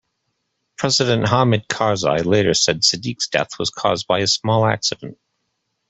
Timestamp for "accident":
4.65-5.19